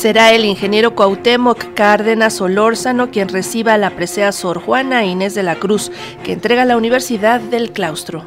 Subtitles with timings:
[0.00, 5.56] Será el ingeniero Cuauhtémoc Cárdenas Solórzano quien reciba la presea Sor Juana Inés de la
[5.56, 5.92] Cruz,
[6.24, 8.24] que entrega la Universidad del Claustro.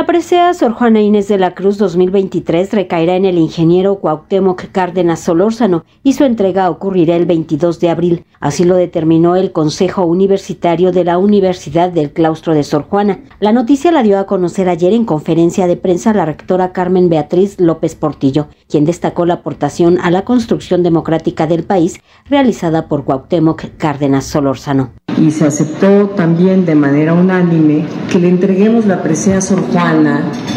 [0.00, 5.20] La presea Sor Juana Inés de la Cruz 2023 recaerá en el ingeniero Cuauhtémoc Cárdenas
[5.20, 8.24] Solórzano y su entrega ocurrirá el 22 de abril.
[8.40, 13.20] Así lo determinó el Consejo Universitario de la Universidad del Claustro de Sor Juana.
[13.40, 17.60] La noticia la dio a conocer ayer en conferencia de prensa la rectora Carmen Beatriz
[17.60, 23.76] López Portillo, quien destacó la aportación a la construcción democrática del país realizada por Cuauhtémoc
[23.76, 29.60] Cárdenas Solórzano y se aceptó también de manera unánime que le entreguemos la presea Sor
[29.70, 29.89] Juana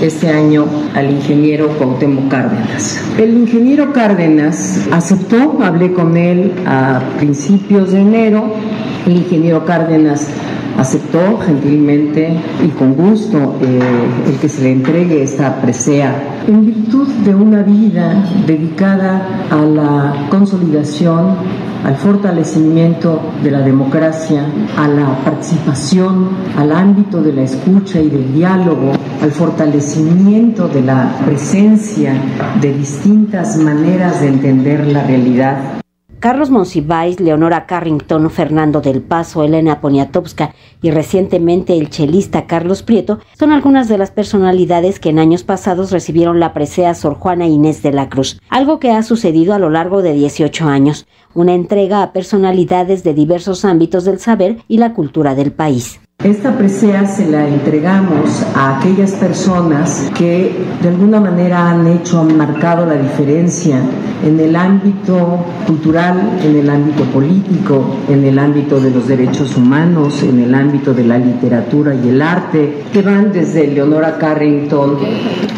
[0.02, 3.04] este año al ingeniero Cuauhtémoc Cárdenas.
[3.18, 8.54] El ingeniero Cárdenas aceptó, hablé con él a principios de enero,
[9.08, 10.30] el ingeniero Cárdenas
[10.78, 13.80] aceptó gentilmente y con gusto eh,
[14.28, 20.28] el que se le entregue esta presea en virtud de una vida dedicada a la
[20.30, 21.36] consolidación
[21.84, 24.46] al fortalecimiento de la democracia,
[24.78, 31.20] a la participación, al ámbito de la escucha y del diálogo, al fortalecimiento de la
[31.26, 32.14] presencia
[32.62, 35.83] de distintas maneras de entender la realidad
[36.24, 43.20] Carlos Monsiváis, Leonora Carrington, Fernando del Paso, Elena Poniatowska y recientemente el chelista Carlos Prieto
[43.38, 47.84] son algunas de las personalidades que en años pasados recibieron la presea Sor Juana Inés
[47.84, 52.02] de la Cruz, algo que ha sucedido a lo largo de 18 años, una entrega
[52.02, 56.00] a personalidades de diversos ámbitos del saber y la cultura del país.
[56.24, 62.38] Esta presea se la entregamos a aquellas personas que de alguna manera han hecho, han
[62.38, 63.82] marcado la diferencia
[64.26, 70.24] en el ámbito cultural, en el ámbito político, en el ámbito de los derechos humanos,
[70.24, 74.98] en el ámbito de la literatura y el arte, que van desde Leonora Carrington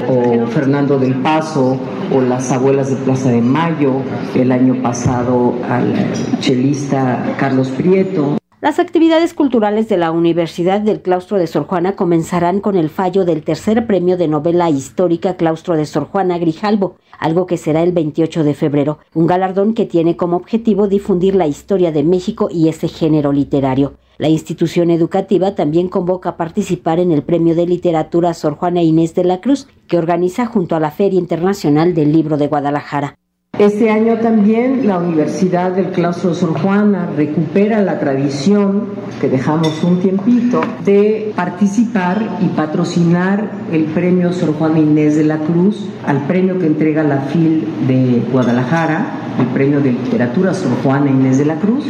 [0.10, 1.78] o Fernando del Paso
[2.12, 4.02] o las abuelas de Plaza de Mayo,
[4.34, 5.94] el año pasado al
[6.40, 8.38] chelista Carlos Prieto.
[8.66, 13.24] Las actividades culturales de la Universidad del Claustro de Sor Juana comenzarán con el fallo
[13.24, 17.92] del tercer premio de novela histórica Claustro de Sor Juana Grijalbo, algo que será el
[17.92, 22.68] 28 de febrero, un galardón que tiene como objetivo difundir la historia de México y
[22.68, 23.98] ese género literario.
[24.18, 29.14] La institución educativa también convoca a participar en el Premio de Literatura Sor Juana Inés
[29.14, 33.16] de la Cruz, que organiza junto a la Feria Internacional del Libro de Guadalajara.
[33.60, 38.90] Este año también la Universidad del Claustro Sor Juana recupera la tradición
[39.22, 45.38] que dejamos un tiempito de participar y patrocinar el premio Sor Juana Inés de la
[45.38, 49.06] Cruz al premio que entrega la FIL de Guadalajara,
[49.40, 51.86] el premio de literatura Sor Juana Inés de la Cruz,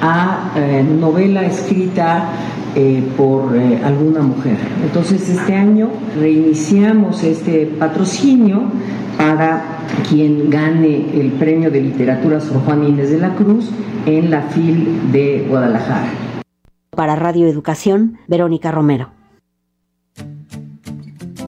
[0.00, 2.30] a eh, novela escrita
[2.74, 4.56] eh, por eh, alguna mujer.
[4.82, 8.62] Entonces este año reiniciamos este patrocinio
[9.16, 9.62] para
[10.08, 13.70] quien gane el premio de literatura Sor Juan Inés de la Cruz
[14.06, 16.08] en la FIL de Guadalajara.
[16.90, 19.21] Para Radio Educación, Verónica Romero.